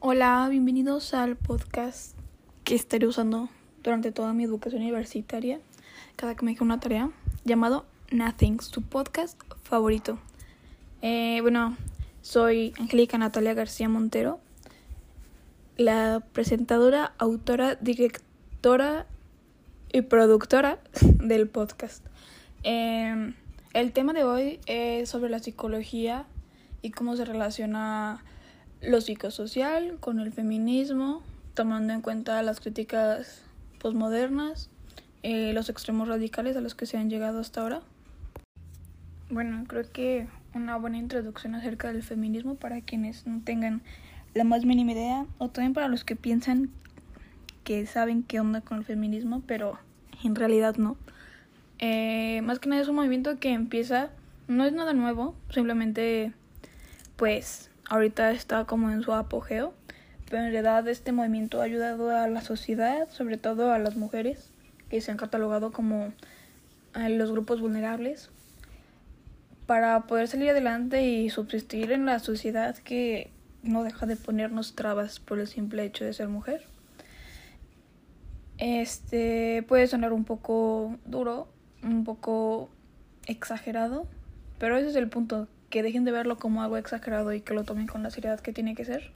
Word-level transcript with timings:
Hola, 0.00 0.46
bienvenidos 0.48 1.12
al 1.12 1.34
podcast 1.34 2.16
que 2.62 2.76
estaré 2.76 3.08
usando 3.08 3.48
durante 3.82 4.12
toda 4.12 4.32
mi 4.32 4.44
educación 4.44 4.82
universitaria, 4.82 5.58
cada 6.14 6.36
que 6.36 6.44
me 6.44 6.52
deje 6.52 6.62
una 6.62 6.78
tarea, 6.78 7.10
llamado 7.44 7.84
Nothing, 8.12 8.60
su 8.60 8.82
podcast 8.82 9.40
favorito. 9.64 10.20
Eh, 11.02 11.40
bueno, 11.42 11.76
soy 12.22 12.74
Angélica 12.78 13.18
Natalia 13.18 13.54
García 13.54 13.88
Montero, 13.88 14.38
la 15.76 16.22
presentadora, 16.32 17.14
autora, 17.18 17.74
directora 17.74 19.04
y 19.92 20.02
productora 20.02 20.78
del 21.02 21.48
podcast. 21.48 22.06
Eh, 22.62 23.34
el 23.74 23.92
tema 23.92 24.12
de 24.12 24.22
hoy 24.22 24.60
es 24.66 25.08
sobre 25.08 25.28
la 25.28 25.40
psicología 25.40 26.24
y 26.82 26.92
cómo 26.92 27.16
se 27.16 27.24
relaciona 27.24 28.22
lo 28.80 29.00
psicosocial 29.00 29.96
con 30.00 30.20
el 30.20 30.32
feminismo, 30.32 31.22
tomando 31.54 31.92
en 31.92 32.00
cuenta 32.00 32.42
las 32.42 32.60
críticas 32.60 33.42
posmodernas, 33.80 34.70
eh, 35.22 35.52
los 35.52 35.68
extremos 35.68 36.08
radicales 36.08 36.56
a 36.56 36.60
los 36.60 36.74
que 36.74 36.86
se 36.86 36.96
han 36.96 37.10
llegado 37.10 37.40
hasta 37.40 37.62
ahora. 37.62 37.80
Bueno, 39.30 39.64
creo 39.66 39.90
que 39.92 40.26
una 40.54 40.76
buena 40.76 40.98
introducción 40.98 41.54
acerca 41.54 41.92
del 41.92 42.02
feminismo 42.02 42.54
para 42.54 42.80
quienes 42.80 43.26
no 43.26 43.40
tengan 43.44 43.82
la 44.34 44.44
más 44.44 44.64
mínima 44.64 44.92
idea, 44.92 45.26
o 45.38 45.48
también 45.48 45.74
para 45.74 45.88
los 45.88 46.04
que 46.04 46.16
piensan 46.16 46.70
que 47.64 47.84
saben 47.86 48.22
qué 48.22 48.40
onda 48.40 48.60
con 48.60 48.78
el 48.78 48.84
feminismo, 48.84 49.42
pero 49.46 49.78
en 50.24 50.34
realidad 50.34 50.76
no. 50.76 50.96
Eh, 51.78 52.40
más 52.42 52.58
que 52.58 52.68
nada 52.68 52.82
es 52.82 52.88
un 52.88 52.96
movimiento 52.96 53.38
que 53.38 53.52
empieza, 53.52 54.10
no 54.46 54.64
es 54.64 54.72
nada 54.72 54.92
nuevo, 54.92 55.34
simplemente 55.50 56.32
pues 57.16 57.70
ahorita 57.88 58.30
está 58.32 58.64
como 58.64 58.90
en 58.90 59.02
su 59.02 59.12
apogeo, 59.12 59.74
pero 60.26 60.42
en 60.42 60.52
realidad 60.52 60.86
este 60.88 61.12
movimiento 61.12 61.60
ha 61.60 61.64
ayudado 61.64 62.10
a 62.10 62.28
la 62.28 62.42
sociedad, 62.42 63.08
sobre 63.10 63.36
todo 63.38 63.72
a 63.72 63.78
las 63.78 63.96
mujeres, 63.96 64.50
que 64.88 65.00
se 65.00 65.10
han 65.10 65.16
catalogado 65.16 65.72
como 65.72 66.12
los 66.94 67.30
grupos 67.30 67.60
vulnerables, 67.60 68.30
para 69.66 70.06
poder 70.06 70.28
salir 70.28 70.50
adelante 70.50 71.06
y 71.06 71.28
subsistir 71.30 71.92
en 71.92 72.06
la 72.06 72.18
sociedad 72.18 72.76
que 72.76 73.30
no 73.62 73.84
deja 73.84 74.06
de 74.06 74.16
ponernos 74.16 74.74
trabas 74.74 75.20
por 75.20 75.38
el 75.38 75.46
simple 75.46 75.84
hecho 75.84 76.04
de 76.04 76.12
ser 76.12 76.28
mujer. 76.28 76.64
Este 78.56 79.62
puede 79.68 79.86
sonar 79.86 80.12
un 80.12 80.24
poco 80.24 80.96
duro, 81.04 81.48
un 81.82 82.04
poco 82.04 82.70
exagerado, 83.26 84.06
pero 84.58 84.76
ese 84.76 84.88
es 84.88 84.96
el 84.96 85.08
punto, 85.08 85.48
que 85.70 85.82
dejen 85.82 86.04
de 86.04 86.12
verlo 86.12 86.38
como 86.38 86.62
algo 86.62 86.76
exagerado 86.76 87.32
y 87.32 87.40
que 87.40 87.54
lo 87.54 87.64
tomen 87.64 87.86
con 87.86 88.02
la 88.02 88.10
seriedad 88.10 88.40
que 88.40 88.52
tiene 88.52 88.74
que 88.74 88.84
ser. 88.84 89.12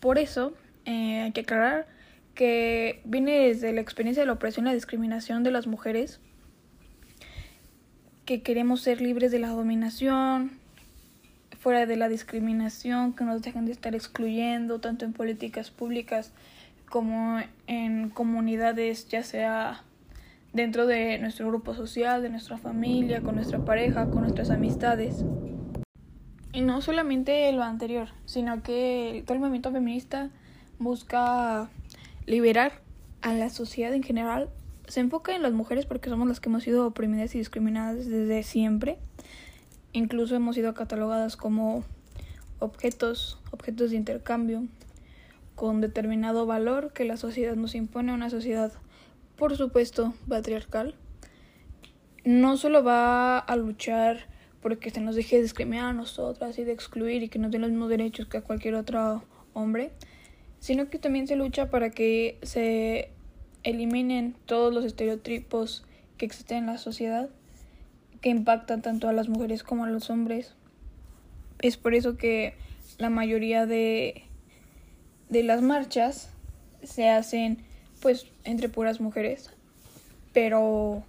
Por 0.00 0.18
eso 0.18 0.54
eh, 0.84 1.20
hay 1.20 1.32
que 1.32 1.40
aclarar 1.42 1.86
que 2.34 3.00
viene 3.04 3.48
desde 3.48 3.72
la 3.72 3.80
experiencia 3.80 4.22
de 4.22 4.26
la 4.26 4.32
opresión 4.32 4.66
y 4.66 4.70
la 4.70 4.74
discriminación 4.74 5.42
de 5.42 5.50
las 5.50 5.66
mujeres, 5.66 6.20
que 8.24 8.42
queremos 8.42 8.80
ser 8.82 9.00
libres 9.00 9.30
de 9.30 9.40
la 9.40 9.48
dominación, 9.48 10.52
fuera 11.58 11.84
de 11.84 11.96
la 11.96 12.08
discriminación, 12.08 13.12
que 13.12 13.24
nos 13.24 13.42
dejen 13.42 13.66
de 13.66 13.72
estar 13.72 13.94
excluyendo 13.94 14.80
tanto 14.80 15.04
en 15.04 15.12
políticas 15.12 15.70
públicas 15.70 16.32
como 16.88 17.40
en 17.66 18.08
comunidades, 18.08 19.08
ya 19.08 19.22
sea 19.22 19.84
dentro 20.52 20.86
de 20.86 21.18
nuestro 21.18 21.48
grupo 21.48 21.74
social, 21.74 22.22
de 22.22 22.30
nuestra 22.30 22.58
familia, 22.58 23.20
con 23.20 23.36
nuestra 23.36 23.64
pareja, 23.64 24.10
con 24.10 24.22
nuestras 24.22 24.50
amistades. 24.50 25.24
Y 26.52 26.62
no 26.62 26.80
solamente 26.80 27.52
lo 27.52 27.62
anterior, 27.62 28.08
sino 28.24 28.62
que 28.62 29.22
todo 29.24 29.34
el 29.34 29.40
movimiento 29.40 29.70
feminista 29.70 30.30
busca 30.78 31.70
liberar 32.26 32.80
a 33.22 33.32
la 33.34 33.50
sociedad 33.50 33.94
en 33.94 34.02
general. 34.02 34.48
Se 34.88 35.00
enfoca 35.00 35.36
en 35.36 35.42
las 35.42 35.52
mujeres 35.52 35.86
porque 35.86 36.10
somos 36.10 36.26
las 36.26 36.40
que 36.40 36.48
hemos 36.48 36.64
sido 36.64 36.86
oprimidas 36.86 37.34
y 37.34 37.38
discriminadas 37.38 38.06
desde 38.06 38.42
siempre. 38.42 38.98
Incluso 39.92 40.34
hemos 40.34 40.56
sido 40.56 40.74
catalogadas 40.74 41.36
como 41.36 41.84
objetos, 42.58 43.38
objetos 43.52 43.90
de 43.90 43.96
intercambio, 43.96 44.64
con 45.54 45.80
determinado 45.80 46.46
valor 46.46 46.92
que 46.92 47.04
la 47.04 47.16
sociedad 47.16 47.54
nos 47.54 47.74
impone, 47.74 48.12
una 48.12 48.30
sociedad, 48.30 48.72
por 49.36 49.56
supuesto, 49.56 50.14
patriarcal. 50.28 50.94
No 52.24 52.56
solo 52.56 52.82
va 52.82 53.38
a 53.38 53.56
luchar 53.56 54.26
porque 54.62 54.90
se 54.90 55.00
nos 55.00 55.14
deje 55.14 55.36
de 55.36 55.42
discriminar 55.42 55.86
a 55.86 55.92
nosotras 55.92 56.58
y 56.58 56.64
de 56.64 56.72
excluir 56.72 57.22
y 57.22 57.28
que 57.28 57.38
no 57.38 57.50
tenga 57.50 57.62
los 57.62 57.70
mismos 57.70 57.88
derechos 57.88 58.26
que 58.26 58.38
a 58.38 58.42
cualquier 58.42 58.74
otro 58.74 59.24
hombre, 59.54 59.90
sino 60.58 60.90
que 60.90 60.98
también 60.98 61.26
se 61.26 61.36
lucha 61.36 61.70
para 61.70 61.90
que 61.90 62.38
se 62.42 63.10
eliminen 63.62 64.34
todos 64.46 64.72
los 64.72 64.84
estereotipos 64.84 65.84
que 66.16 66.26
existen 66.26 66.58
en 66.58 66.66
la 66.66 66.78
sociedad 66.78 67.30
que 68.20 68.28
impactan 68.28 68.82
tanto 68.82 69.08
a 69.08 69.12
las 69.12 69.28
mujeres 69.28 69.62
como 69.62 69.84
a 69.84 69.90
los 69.90 70.10
hombres. 70.10 70.54
Es 71.60 71.76
por 71.76 71.94
eso 71.94 72.16
que 72.16 72.54
la 72.98 73.10
mayoría 73.10 73.66
de, 73.66 74.24
de 75.28 75.42
las 75.42 75.62
marchas 75.62 76.30
se 76.82 77.08
hacen 77.08 77.58
pues 78.00 78.26
entre 78.44 78.68
puras 78.68 79.00
mujeres, 79.00 79.50
pero 80.32 81.02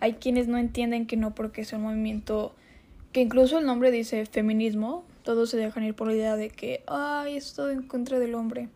hay 0.00 0.14
quienes 0.14 0.48
no 0.48 0.58
entienden 0.58 1.06
que 1.06 1.16
no 1.16 1.34
porque 1.34 1.62
es 1.62 1.72
un 1.72 1.82
movimiento 1.82 2.54
que 3.16 3.22
incluso 3.22 3.58
el 3.58 3.64
nombre 3.64 3.90
dice 3.90 4.26
feminismo, 4.26 5.02
todos 5.22 5.48
se 5.48 5.56
dejan 5.56 5.84
ir 5.84 5.94
por 5.94 6.06
la 6.06 6.12
idea 6.12 6.36
de 6.36 6.50
que, 6.50 6.84
ay, 6.86 7.38
esto 7.38 7.70
en 7.70 7.82
contra 7.82 8.18
del 8.18 8.34
hombre. 8.34 8.68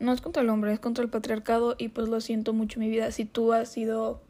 No 0.00 0.12
es 0.12 0.20
contra 0.20 0.42
el 0.42 0.48
hombre, 0.48 0.72
es 0.72 0.80
contra 0.80 1.04
el 1.04 1.08
patriarcado 1.08 1.76
y 1.78 1.86
pues 1.86 2.08
lo 2.08 2.20
siento 2.20 2.52
mucho 2.52 2.80
en 2.80 2.86
mi 2.86 2.90
vida. 2.90 3.12
Si 3.12 3.26
tú 3.26 3.52
has 3.52 3.68
sido 3.68 4.20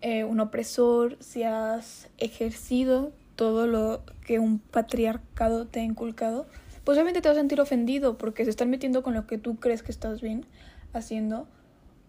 eh, 0.00 0.24
un 0.24 0.40
opresor, 0.40 1.18
si 1.20 1.42
has 1.42 2.08
ejercido 2.16 3.12
todo 3.34 3.66
lo 3.66 4.00
que 4.24 4.38
un 4.38 4.60
patriarcado 4.60 5.66
te 5.66 5.80
ha 5.80 5.84
inculcado, 5.84 6.46
pues 6.82 6.96
obviamente 6.96 7.20
te 7.20 7.28
vas 7.28 7.36
a 7.36 7.40
sentir 7.40 7.60
ofendido 7.60 8.16
porque 8.16 8.44
se 8.44 8.50
están 8.50 8.70
metiendo 8.70 9.02
con 9.02 9.12
lo 9.12 9.26
que 9.26 9.36
tú 9.36 9.56
crees 9.56 9.82
que 9.82 9.92
estás 9.92 10.22
bien 10.22 10.46
haciendo. 10.94 11.46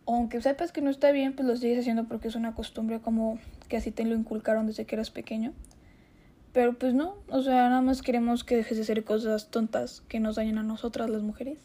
Aunque 0.05 0.41
sepas 0.41 0.71
que 0.71 0.79
no 0.79 0.89
está 0.89 1.11
bien, 1.11 1.35
pues 1.35 1.49
lo 1.49 1.57
sigues 1.57 1.79
haciendo 1.79 2.05
porque 2.05 2.29
es 2.29 2.35
una 2.35 2.55
costumbre 2.55 3.01
como 3.01 3.39
que 3.67 3.75
así 3.75 3.91
te 3.91 4.05
lo 4.05 4.15
inculcaron 4.15 4.67
desde 4.67 4.85
que 4.85 4.95
eras 4.95 5.11
pequeño. 5.11 5.51
Pero 6.57 6.73
pues 6.73 6.95
no, 6.95 7.13
o 7.29 7.43
sea, 7.43 7.69
nada 7.69 7.81
más 7.81 8.01
queremos 8.01 8.43
que 8.43 8.55
dejes 8.55 8.77
de 8.77 8.81
hacer 8.81 9.03
cosas 9.03 9.51
tontas 9.51 10.01
que 10.07 10.19
nos 10.19 10.37
dañan 10.37 10.57
a 10.57 10.63
nosotras 10.63 11.07
las 11.07 11.21
mujeres. 11.21 11.59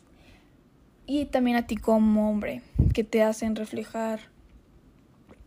Y 1.07 1.25
también 1.25 1.57
a 1.57 1.67
ti 1.67 1.79
como 1.79 2.29
hombre, 2.29 2.61
que 2.93 3.03
te 3.03 3.23
hacen 3.23 3.57
reflejar 3.57 4.21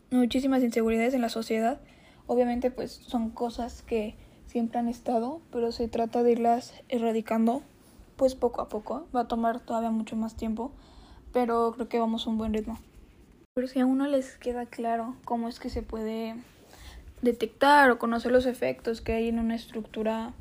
muchísimas 0.09 0.63
inseguridades 0.63 1.13
en 1.13 1.21
la 1.21 1.29
sociedad. 1.29 1.79
Obviamente 2.25 2.71
pues 2.71 2.93
son 3.05 3.29
cosas 3.29 3.83
que 3.83 4.15
siempre 4.47 4.79
han 4.79 4.87
estado, 4.87 5.41
pero 5.51 5.71
se 5.71 5.87
trata 5.87 6.23
de 6.23 6.31
irlas 6.31 6.73
erradicando 6.89 7.61
pues 8.15 8.33
poco 8.33 8.61
a 8.61 8.67
poco. 8.67 9.05
Va 9.15 9.19
a 9.19 9.27
tomar 9.27 9.59
todavía 9.59 9.91
mucho 9.91 10.15
más 10.15 10.35
tiempo, 10.35 10.71
pero 11.33 11.71
creo 11.73 11.87
que 11.87 11.99
vamos 11.99 12.25
a 12.25 12.31
un 12.31 12.39
buen 12.39 12.51
ritmo. 12.51 12.79
Pero 13.53 13.67
si 13.67 13.79
a 13.79 13.85
uno 13.85 14.07
les 14.07 14.37
queda 14.39 14.65
claro 14.65 15.15
cómo 15.23 15.49
es 15.49 15.59
que 15.59 15.69
se 15.69 15.83
puede 15.83 16.33
detectar 17.25 17.91
o 17.91 17.99
conocer 17.99 18.31
los 18.31 18.45
efectos 18.45 19.01
que 19.01 19.13
hay 19.13 19.27
en 19.27 19.39
una 19.39 19.55
estructura 19.55 20.33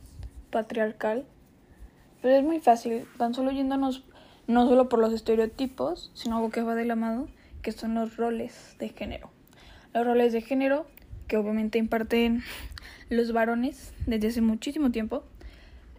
patriarcal, 0.50 1.24
pero 2.22 2.36
es 2.36 2.44
muy 2.44 2.60
fácil, 2.60 3.06
tan 3.18 3.34
solo 3.34 3.50
yéndonos 3.50 4.04
no 4.46 4.68
solo 4.68 4.88
por 4.88 5.00
los 5.00 5.12
estereotipos, 5.12 6.12
sino 6.14 6.36
algo 6.36 6.50
que 6.50 6.62
va 6.62 6.74
de 6.74 6.84
la 6.84 6.94
mano, 6.94 7.26
que 7.62 7.72
son 7.72 7.94
los 7.94 8.16
roles 8.16 8.76
de 8.78 8.90
género. 8.90 9.30
Los 9.92 10.06
roles 10.06 10.32
de 10.32 10.42
género 10.42 10.86
que 11.26 11.36
obviamente 11.36 11.78
imparten 11.78 12.42
los 13.10 13.32
varones 13.32 13.92
desde 14.06 14.28
hace 14.28 14.40
muchísimo 14.42 14.90
tiempo 14.90 15.24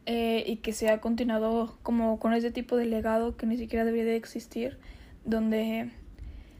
eh, 0.05 0.43
y 0.45 0.57
que 0.57 0.73
se 0.73 0.89
ha 0.89 1.01
continuado 1.01 1.77
como 1.81 2.19
con 2.19 2.33
ese 2.33 2.51
tipo 2.51 2.77
de 2.77 2.85
legado 2.85 3.35
que 3.35 3.47
ni 3.47 3.57
siquiera 3.57 3.83
debería 3.83 4.05
de 4.05 4.15
existir, 4.15 4.77
donde 5.25 5.91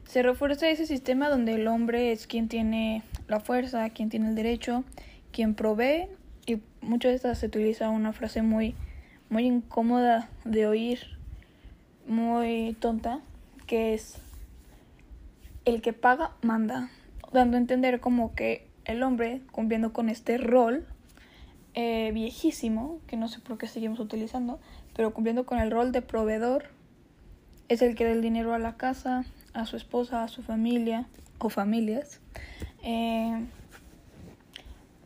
se 0.06 0.22
refuerza 0.22 0.68
ese 0.68 0.86
sistema 0.86 1.28
donde 1.28 1.54
el 1.54 1.68
hombre 1.68 2.12
es 2.12 2.26
quien 2.26 2.48
tiene 2.48 3.02
la 3.28 3.40
fuerza, 3.40 3.90
quien 3.90 4.08
tiene 4.08 4.28
el 4.28 4.34
derecho, 4.34 4.84
quien 5.32 5.54
provee 5.54 6.08
y 6.46 6.60
muchas 6.80 7.12
veces 7.12 7.38
se 7.38 7.46
utiliza 7.46 7.90
una 7.90 8.12
frase 8.12 8.42
muy 8.42 8.74
muy 9.28 9.44
incómoda 9.44 10.30
de 10.44 10.66
oír, 10.66 11.00
muy 12.06 12.76
tonta, 12.78 13.20
que 13.66 13.94
es 13.94 14.18
el 15.64 15.82
que 15.82 15.92
paga 15.92 16.32
manda, 16.42 16.90
dando 17.32 17.56
a 17.56 17.60
entender 17.60 18.00
como 18.00 18.34
que 18.34 18.68
el 18.84 19.02
hombre 19.02 19.42
cumpliendo 19.50 19.92
con 19.92 20.08
este 20.08 20.38
rol 20.38 20.86
eh, 21.74 22.12
viejísimo, 22.14 23.00
que 23.08 23.16
no 23.16 23.26
sé 23.28 23.40
por 23.40 23.58
qué 23.58 23.66
seguimos 23.66 23.98
utilizando, 23.98 24.60
pero 24.94 25.12
cumpliendo 25.12 25.44
con 25.44 25.58
el 25.58 25.70
rol 25.70 25.90
de 25.90 26.02
proveedor, 26.02 26.66
es 27.68 27.82
el 27.82 27.96
que 27.96 28.04
da 28.04 28.12
el 28.12 28.22
dinero 28.22 28.54
a 28.54 28.58
la 28.60 28.76
casa, 28.76 29.24
a 29.56 29.66
su 29.66 29.76
esposa, 29.76 30.22
a 30.22 30.28
su 30.28 30.42
familia 30.42 31.06
o 31.38 31.48
familias, 31.48 32.20
eh, 32.82 33.44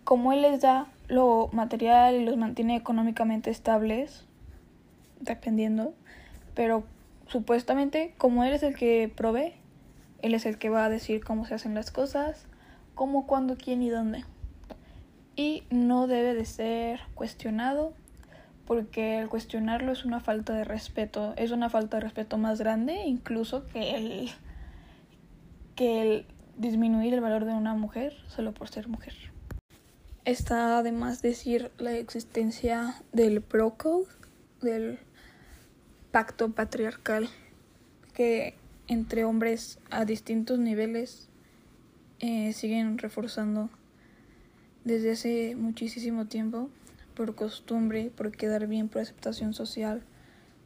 como 0.05 0.33
él 0.33 0.43
les 0.43 0.61
da 0.61 0.89
lo 1.09 1.49
material 1.53 2.17
y 2.17 2.25
los 2.25 2.37
mantiene 2.37 2.77
económicamente 2.77 3.51
estables, 3.51 4.25
dependiendo, 5.21 5.95
Pero 6.55 6.83
supuestamente, 7.29 8.13
como 8.19 8.43
él 8.43 8.53
es 8.53 8.63
el 8.65 8.75
que 8.75 9.11
provee, 9.15 9.55
él 10.21 10.35
es 10.35 10.47
el 10.47 10.59
que 10.59 10.69
va 10.69 10.85
a 10.85 10.91
decir 10.91 11.23
cómo 11.25 11.47
se 11.47 11.55
hacen 11.55 11.75
las 11.75 11.91
cosas, 11.91 12.47
cómo, 12.95 13.27
cuándo, 13.27 13.57
quién 13.57 13.83
y 13.83 13.89
dónde. 13.89 14.25
Y 15.37 15.63
no 15.71 16.09
debe 16.09 16.35
de 16.35 16.45
ser 16.45 17.01
cuestionado 17.15 17.95
porque 18.67 19.19
el 19.19 19.29
cuestionarlo 19.29 19.93
es 19.93 20.05
una 20.05 20.21
falta 20.21 20.53
de 20.55 20.65
respeto, 20.65 21.35
es 21.37 21.51
una 21.51 21.71
falta 21.71 21.97
de 21.97 22.03
respeto 22.03 22.39
más 22.39 22.59
grande 22.59 23.03
incluso 23.07 23.67
que 23.69 23.97
el 23.97 24.31
que 25.75 26.03
el 26.03 26.27
disminuir 26.57 27.15
el 27.15 27.21
valor 27.21 27.47
de 27.47 27.55
una 27.55 27.75
mujer 27.75 28.15
solo 28.29 28.53
por 28.53 28.69
ser 28.69 28.87
mujer. 28.89 29.15
Está 30.25 30.79
además 30.79 31.23
decir 31.23 31.71
la 31.79 31.93
existencia 31.93 33.03
del 33.13 33.41
Bro 33.41 33.77
del 34.61 34.99
pacto 36.11 36.51
patriarcal, 36.51 37.29
que 38.13 38.55
entre 38.89 39.25
hombres 39.25 39.79
a 39.91 40.05
distintos 40.05 40.59
niveles 40.59 41.29
eh, 42.19 42.53
siguen 42.53 42.99
reforzando 42.99 43.71
desde 44.85 45.13
hace 45.13 45.57
muchísimo 45.57 46.27
tiempo 46.27 46.69
por 47.21 47.35
costumbre, 47.35 48.11
por 48.17 48.33
quedar 48.33 48.67
bien, 48.67 48.89
por 48.89 49.03
aceptación 49.03 49.53
social, 49.53 50.03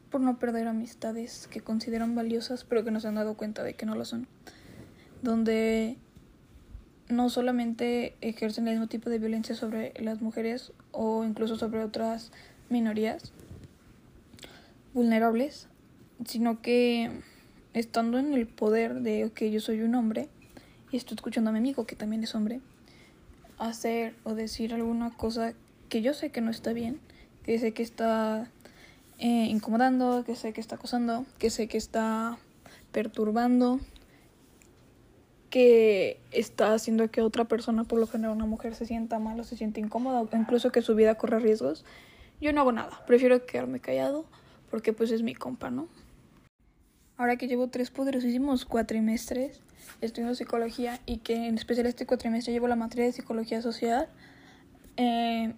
por 0.09 0.21
no 0.21 0.39
perder 0.39 0.69
amistades 0.69 1.47
que 1.51 1.59
consideran 1.59 2.15
valiosas 2.15 2.63
pero 2.63 2.85
que 2.85 2.91
no 2.91 3.01
se 3.01 3.09
han 3.09 3.15
dado 3.15 3.33
cuenta 3.35 3.61
de 3.61 3.73
que 3.73 3.85
no 3.85 3.93
lo 3.93 4.05
son. 4.05 4.25
Donde 5.21 5.97
no 7.09 7.29
solamente 7.29 8.15
ejercen 8.21 8.69
el 8.69 8.75
mismo 8.75 8.87
tipo 8.87 9.09
de 9.09 9.19
violencia 9.19 9.53
sobre 9.53 9.91
las 9.99 10.21
mujeres 10.21 10.71
o 10.93 11.25
incluso 11.25 11.57
sobre 11.57 11.83
otras 11.83 12.31
minorías 12.69 13.33
vulnerables, 14.93 15.67
sino 16.25 16.61
que 16.61 17.11
estando 17.73 18.17
en 18.17 18.33
el 18.33 18.47
poder 18.47 19.01
de 19.01 19.29
que 19.35 19.51
yo 19.51 19.59
soy 19.59 19.81
un 19.81 19.93
hombre 19.93 20.29
y 20.89 20.95
estoy 20.95 21.15
escuchando 21.15 21.49
a 21.49 21.51
mi 21.51 21.59
amigo 21.59 21.85
que 21.85 21.97
también 21.97 22.23
es 22.23 22.33
hombre, 22.33 22.61
hacer 23.57 24.15
o 24.23 24.35
decir 24.35 24.73
alguna 24.73 25.11
cosa 25.17 25.53
que 25.89 26.01
yo 26.01 26.13
sé 26.13 26.31
que 26.31 26.41
no 26.41 26.51
está 26.51 26.73
bien, 26.73 26.99
que 27.43 27.57
sé 27.59 27.73
que 27.73 27.83
está 27.83 28.49
eh, 29.19 29.47
incomodando, 29.49 30.23
que 30.25 30.35
sé 30.35 30.53
que 30.53 30.61
está 30.61 30.75
acosando, 30.75 31.25
que 31.39 31.49
sé 31.49 31.67
que 31.67 31.77
está 31.77 32.37
perturbando, 32.91 33.79
que 35.49 36.19
está 36.31 36.73
haciendo 36.73 37.09
que 37.09 37.21
otra 37.21 37.45
persona, 37.45 37.83
por 37.83 37.99
lo 37.99 38.07
general 38.07 38.35
una 38.35 38.45
mujer, 38.45 38.75
se 38.75 38.85
sienta 38.85 39.19
mal 39.19 39.39
o 39.39 39.43
se 39.43 39.55
siente 39.55 39.79
incómoda, 39.79 40.21
o 40.21 40.29
incluso 40.33 40.71
que 40.71 40.81
su 40.81 40.95
vida 40.95 41.15
corra 41.15 41.39
riesgos, 41.39 41.85
yo 42.41 42.51
no 42.51 42.61
hago 42.61 42.71
nada. 42.71 43.03
Prefiero 43.07 43.45
quedarme 43.45 43.79
callado 43.79 44.25
porque 44.69 44.91
pues 44.91 45.11
es 45.11 45.23
mi 45.23 45.33
compa, 45.33 45.69
¿no? 45.69 45.87
Ahora 47.17 47.37
que 47.37 47.47
llevo 47.47 47.69
tres 47.69 47.91
poderosísimos 47.91 48.65
cuatrimestres 48.65 49.61
estudiando 50.01 50.35
psicología 50.35 50.99
y 51.05 51.19
que 51.19 51.47
en 51.47 51.55
especial 51.55 51.85
este 51.85 52.05
cuatrimestre 52.05 52.51
llevo 52.51 52.67
la 52.67 52.75
materia 52.75 53.05
de 53.05 53.13
psicología 53.13 53.61
social, 53.61 54.09
eh, 54.97 55.53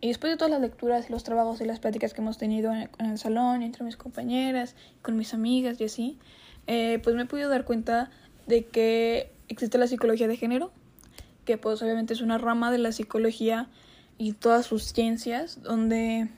y 0.00 0.08
después 0.08 0.32
de 0.32 0.36
todas 0.36 0.50
las 0.50 0.60
lecturas, 0.60 1.10
los 1.10 1.24
trabajos 1.24 1.60
y 1.60 1.64
las 1.64 1.80
pláticas 1.80 2.14
que 2.14 2.20
hemos 2.20 2.38
tenido 2.38 2.72
en 2.72 2.88
el, 2.98 3.18
salón, 3.18 3.62
entre 3.62 3.84
mis 3.84 3.96
compañeras, 3.96 4.76
con 5.02 5.16
mis 5.16 5.34
amigas 5.34 5.80
y 5.80 5.84
así, 5.84 6.18
eh, 6.66 7.00
pues 7.02 7.16
me 7.16 7.22
he 7.22 7.26
podido 7.26 7.48
dar 7.48 7.64
cuenta 7.64 8.10
de 8.46 8.64
que 8.66 9.32
existe 9.48 9.76
la 9.76 9.88
psicología 9.88 10.28
de 10.28 10.36
género, 10.36 10.70
que 11.44 11.58
pues 11.58 11.82
obviamente 11.82 12.12
es 12.12 12.20
una 12.20 12.38
rama 12.38 12.70
de 12.70 12.78
la 12.78 12.92
psicología 12.92 13.68
y 14.18 14.32
todas 14.32 14.66
sus 14.66 14.92
ciencias, 14.92 15.62
donde 15.62 16.28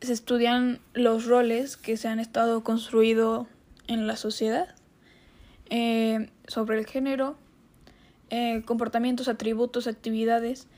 se 0.00 0.12
estudian 0.12 0.80
los 0.94 1.26
roles 1.26 1.76
que 1.76 1.96
se 1.96 2.08
han 2.08 2.20
estado 2.20 2.62
construido 2.62 3.48
en 3.88 4.06
la 4.06 4.16
sociedad 4.16 4.74
eh, 5.70 6.30
sobre 6.46 6.78
el 6.78 6.86
género, 6.86 7.36
eh, 8.30 8.62
comportamientos, 8.64 9.28
atributos, 9.28 9.86
actividades 9.86 10.68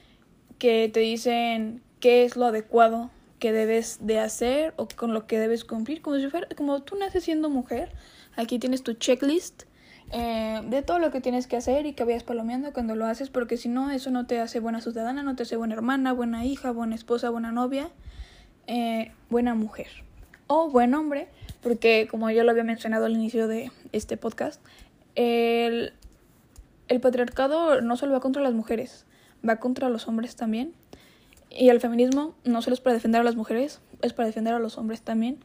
que 0.59 0.89
te 0.93 1.01
dicen 1.01 1.83
qué 2.01 2.25
es 2.25 2.37
lo 2.37 2.47
adecuado 2.47 3.11
que 3.39 3.53
debes 3.53 3.99
de 4.01 4.21
hacer 4.21 4.73
o 4.77 4.89
con 4.89 5.13
lo 5.13 5.27
que 5.27 5.39
debes 5.39 5.65
cumplir. 5.65 6.01
Como 6.01 6.17
si 6.17 6.29
fuera, 6.29 6.49
como 6.57 6.83
tú 6.83 6.97
naces 6.97 7.25
siendo 7.25 7.51
mujer, 7.51 7.93
aquí 8.37 8.59
tienes 8.59 8.83
tu 8.83 8.95
checklist 8.95 9.65
eh, 10.13 10.63
de 10.65 10.83
todo 10.83 10.99
lo 10.99 11.11
que 11.11 11.21
tienes 11.21 11.47
que 11.47 11.57
hacer 11.57 11.87
y 11.87 11.93
que 11.93 12.05
vayas 12.05 12.23
palomeando 12.23 12.73
cuando 12.73 12.95
lo 12.95 13.07
haces, 13.07 13.31
porque 13.31 13.57
si 13.57 13.69
no, 13.69 13.91
eso 13.91 14.11
no 14.11 14.27
te 14.27 14.39
hace 14.39 14.61
buena 14.61 14.81
ciudadana, 14.81 15.23
no 15.23 15.35
te 15.35 15.43
hace 15.43 15.57
buena 15.57 15.75
hermana, 15.75 16.13
buena 16.13 16.45
hija, 16.45 16.71
buena 16.71 16.95
esposa, 16.95 17.31
buena 17.31 17.53
novia, 17.53 17.89
eh, 18.67 19.13
buena 19.29 19.55
mujer 19.55 19.89
o 20.47 20.69
buen 20.71 20.95
hombre, 20.95 21.29
porque 21.63 22.07
como 22.11 22.31
yo 22.31 22.45
lo 22.45 22.51
había 22.51 22.65
mencionado 22.65 23.07
al 23.07 23.13
inicio 23.15 23.49
de 23.49 23.73
este 23.93 24.17
podcast, 24.17 24.63
el, 25.15 25.93
el 26.89 27.01
patriarcado 27.01 27.81
no 27.81 27.97
solo 27.97 28.13
va 28.13 28.21
contra 28.21 28.43
las 28.43 28.53
mujeres, 28.53 29.07
va 29.47 29.57
contra 29.57 29.89
los 29.89 30.09
hombres 30.09 30.37
también. 30.37 30.73
Y 31.51 31.69
el 31.69 31.81
feminismo 31.81 32.35
no 32.45 32.63
solo 32.63 32.75
es 32.75 32.81
para 32.81 32.95
defender 32.95 33.21
a 33.21 33.25
las 33.25 33.37
mujeres, 33.37 33.81
es 34.03 34.13
para 34.13 34.27
defender 34.27 34.55
a 34.55 34.59
los 34.59 34.77
hombres 34.79 35.03
también. 35.03 35.39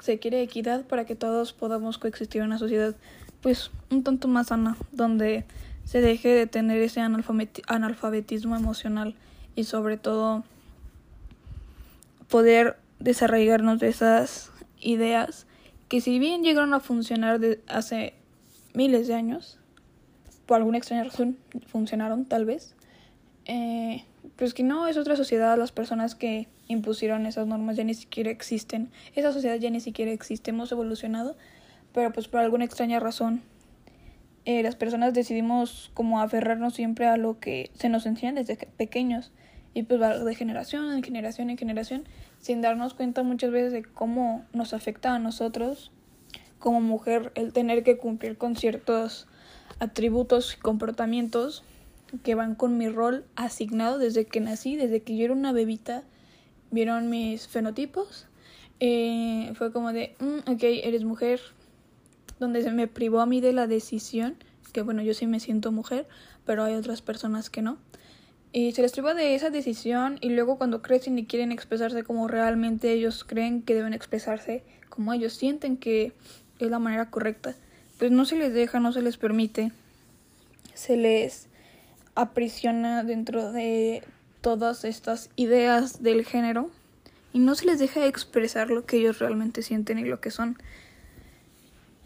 Se 0.00 0.18
quiere 0.18 0.42
equidad 0.42 0.84
para 0.84 1.06
que 1.06 1.16
todos 1.16 1.52
podamos 1.52 1.98
coexistir 1.98 2.42
en 2.42 2.48
una 2.48 2.58
sociedad 2.58 2.94
pues 3.40 3.70
un 3.90 4.02
tanto 4.02 4.28
más 4.28 4.48
sana, 4.48 4.76
donde 4.92 5.44
se 5.84 6.00
deje 6.00 6.28
de 6.30 6.46
tener 6.46 6.80
ese 6.82 7.00
analfabetismo 7.00 8.56
emocional 8.56 9.14
y 9.54 9.64
sobre 9.64 9.96
todo 9.96 10.44
poder 12.28 12.76
desarraigarnos 12.98 13.78
de 13.78 13.88
esas 13.88 14.50
ideas 14.80 15.46
que 15.88 16.00
si 16.00 16.18
bien 16.18 16.42
llegaron 16.42 16.74
a 16.74 16.80
funcionar 16.80 17.40
hace 17.68 18.14
miles 18.74 19.06
de 19.06 19.14
años, 19.14 19.58
por 20.46 20.56
alguna 20.56 20.78
extraña 20.78 21.04
razón 21.04 21.36
funcionaron 21.68 22.24
tal 22.24 22.44
vez, 22.44 22.74
eh, 23.46 24.04
pues 24.36 24.54
que 24.54 24.62
no 24.62 24.88
es 24.88 24.96
otra 24.96 25.16
sociedad, 25.16 25.56
las 25.56 25.72
personas 25.72 26.14
que 26.14 26.48
impusieron 26.68 27.26
esas 27.26 27.46
normas 27.46 27.76
ya 27.76 27.84
ni 27.84 27.94
siquiera 27.94 28.30
existen, 28.30 28.90
esa 29.14 29.32
sociedad 29.32 29.56
ya 29.56 29.70
ni 29.70 29.80
siquiera 29.80 30.10
existe, 30.10 30.50
hemos 30.50 30.70
evolucionado, 30.72 31.36
pero 31.92 32.12
pues 32.12 32.28
por 32.28 32.40
alguna 32.40 32.64
extraña 32.64 33.00
razón 33.00 33.42
eh, 34.46 34.62
las 34.62 34.76
personas 34.76 35.12
decidimos 35.12 35.90
como 35.92 36.20
aferrarnos 36.20 36.74
siempre 36.74 37.06
a 37.06 37.16
lo 37.16 37.40
que 37.40 37.72
se 37.74 37.88
nos 37.88 38.06
enseña 38.06 38.32
desde 38.32 38.56
pequeños 38.76 39.32
y 39.74 39.82
pues 39.82 40.00
va 40.00 40.16
de 40.16 40.34
generación 40.36 40.92
en 40.92 41.02
generación 41.02 41.50
en 41.50 41.58
generación 41.58 42.04
sin 42.38 42.62
darnos 42.62 42.94
cuenta 42.94 43.24
muchas 43.24 43.50
veces 43.50 43.72
de 43.72 43.82
cómo 43.82 44.44
nos 44.52 44.72
afecta 44.72 45.16
a 45.16 45.18
nosotros 45.18 45.90
como 46.60 46.80
mujer 46.80 47.32
el 47.34 47.52
tener 47.52 47.82
que 47.82 47.98
cumplir 47.98 48.38
con 48.38 48.54
ciertos 48.54 49.26
atributos 49.80 50.54
y 50.54 50.60
comportamientos 50.60 51.64
que 52.22 52.34
van 52.34 52.54
con 52.54 52.78
mi 52.78 52.88
rol 52.88 53.24
asignado 53.34 53.98
desde 53.98 54.26
que 54.26 54.40
nací, 54.40 54.76
desde 54.76 55.02
que 55.02 55.16
yo 55.16 55.24
era 55.24 55.34
una 55.34 55.52
bebita, 55.52 56.02
vieron 56.70 57.10
mis 57.10 57.48
fenotipos. 57.48 58.26
Eh, 58.80 59.52
fue 59.54 59.72
como 59.72 59.92
de, 59.92 60.14
mm, 60.20 60.50
ok, 60.50 60.62
eres 60.62 61.04
mujer, 61.04 61.40
donde 62.38 62.62
se 62.62 62.70
me 62.70 62.86
privó 62.86 63.20
a 63.20 63.26
mí 63.26 63.40
de 63.40 63.52
la 63.52 63.66
decisión, 63.66 64.36
que 64.72 64.82
bueno, 64.82 65.02
yo 65.02 65.14
sí 65.14 65.26
me 65.26 65.40
siento 65.40 65.72
mujer, 65.72 66.06
pero 66.44 66.64
hay 66.64 66.74
otras 66.74 67.02
personas 67.02 67.50
que 67.50 67.62
no. 67.62 67.78
Y 68.52 68.72
se 68.72 68.82
les 68.82 68.92
privó 68.92 69.14
de 69.14 69.34
esa 69.34 69.50
decisión 69.50 70.18
y 70.20 70.30
luego 70.30 70.56
cuando 70.56 70.80
crecen 70.80 71.18
y 71.18 71.26
quieren 71.26 71.52
expresarse 71.52 72.04
como 72.04 72.28
realmente 72.28 72.92
ellos 72.92 73.24
creen 73.24 73.62
que 73.62 73.74
deben 73.74 73.92
expresarse, 73.92 74.62
como 74.88 75.12
ellos 75.12 75.34
sienten 75.34 75.76
que 75.76 76.12
es 76.58 76.70
la 76.70 76.78
manera 76.78 77.10
correcta, 77.10 77.54
pues 77.98 78.10
no 78.10 78.24
se 78.24 78.36
les 78.36 78.54
deja, 78.54 78.80
no 78.80 78.92
se 78.92 79.02
les 79.02 79.16
permite, 79.16 79.72
se 80.74 80.96
les 80.96 81.48
aprisiona 82.16 83.04
dentro 83.04 83.52
de 83.52 84.02
todas 84.40 84.84
estas 84.84 85.30
ideas 85.36 86.02
del 86.02 86.24
género 86.24 86.70
y 87.32 87.38
no 87.38 87.54
se 87.54 87.66
les 87.66 87.78
deja 87.78 88.06
expresar 88.06 88.70
lo 88.70 88.86
que 88.86 88.96
ellos 88.96 89.18
realmente 89.18 89.62
sienten 89.62 89.98
y 89.98 90.04
lo 90.04 90.20
que 90.20 90.30
son. 90.30 90.56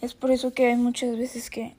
Es 0.02 0.14
por 0.14 0.31
eso 0.31 0.52
que 0.52 0.67
hay 0.67 0.76
muchas 0.76 1.17
veces 1.17 1.50
que 1.50 1.75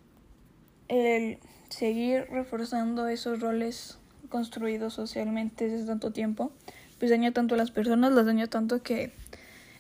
el 0.88 1.38
seguir 1.70 2.28
reforzando 2.32 3.08
esos 3.08 3.40
roles 3.40 3.98
construidos 4.30 4.94
socialmente 4.94 5.68
desde 5.68 5.86
tanto 5.86 6.12
tiempo, 6.12 6.52
pues 7.00 7.12
daña 7.12 7.32
tanto 7.32 7.56
a 7.56 7.58
las 7.58 7.72
personas, 7.72 8.14
las 8.14 8.26
daña 8.26 8.48
tanto 8.48 8.82
que 8.82 9.12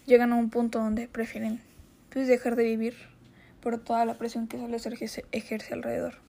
llegan 0.05 0.33
a 0.33 0.35
un 0.35 0.49
punto 0.49 0.79
donde 0.79 1.07
prefieren 1.07 1.61
pues 2.09 2.27
dejar 2.27 2.55
de 2.55 2.63
vivir 2.63 2.95
por 3.61 3.77
toda 3.77 4.05
la 4.05 4.15
presión 4.15 4.47
que 4.47 4.57
se 4.57 4.89
les 4.89 5.23
ejerce 5.31 5.73
alrededor. 5.73 6.15